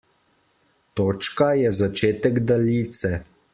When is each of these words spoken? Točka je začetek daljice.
Točka 1.01 1.51
je 1.61 1.75
začetek 1.81 2.43
daljice. 2.53 3.15